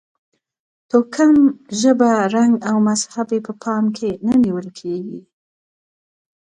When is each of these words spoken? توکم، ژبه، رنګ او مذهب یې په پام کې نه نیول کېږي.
توکم، 0.89 1.35
ژبه، 1.79 2.11
رنګ 2.35 2.53
او 2.69 2.77
مذهب 2.87 3.27
یې 3.35 3.39
په 3.47 3.53
پام 3.61 3.83
کې 3.97 4.09
نه 4.25 4.33
نیول 4.43 4.67
کېږي. 4.79 5.21